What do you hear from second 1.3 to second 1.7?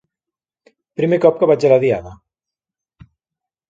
que vaig